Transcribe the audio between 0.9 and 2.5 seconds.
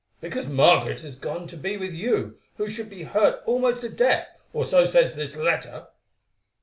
has gone to be with you,